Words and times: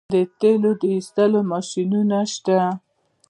د 0.13 0.15
تیلو 0.39 0.71
د 0.81 0.83
ایستلو 0.95 1.39
ماشینونه 1.51 2.17
شته. 2.33 2.59